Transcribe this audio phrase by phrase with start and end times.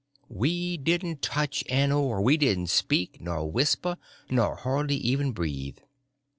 [0.31, 3.97] We didn't touch an oar, and we didn't speak nor whisper,
[4.31, 5.77] nor hardly even breathe.